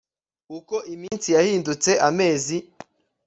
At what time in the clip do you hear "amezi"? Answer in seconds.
2.09-2.57